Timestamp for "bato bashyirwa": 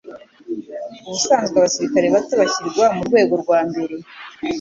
2.15-2.85